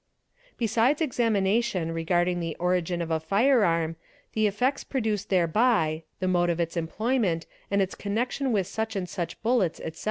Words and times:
Besides 0.57 0.99
examination 0.99 1.91
regarding 1.91 2.39
the 2.39 2.55
origin 2.55 3.03
of 3.03 3.11
a 3.11 3.19
firearm, 3.19 3.97
the 4.33 4.47
effects— 4.47 4.83
produced 4.83 5.29
thereby, 5.29 6.01
the 6.19 6.27
mode 6.27 6.49
of 6.49 6.59
its 6.59 6.75
employment, 6.75 7.45
and 7.69 7.83
its 7.83 7.93
connection 7.93 8.51
with— 8.51 8.65
such 8.65 8.95
and 8.95 9.07
such 9.07 9.39
bullets, 9.43 9.79
etc. 9.79 9.99